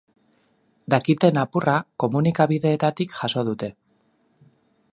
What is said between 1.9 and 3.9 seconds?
komunikabideetatik jaso dute.